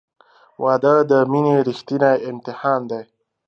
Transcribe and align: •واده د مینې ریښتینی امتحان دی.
•واده 0.63 0.95
د 1.11 1.13
مینې 1.31 1.55
ریښتینی 1.67 2.13
امتحان 2.29 2.81
دی. 2.91 3.01